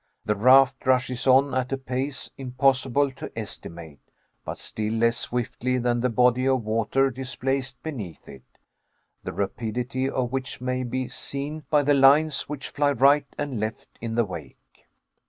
[0.25, 3.99] The raft rushes on at a pace impossible to estimate,
[4.43, 8.41] but still less swiftly than the body of water displaced beneath it,
[9.23, 13.99] the rapidity of which may be seen by the lines which fly right and left
[14.01, 14.87] in the wake.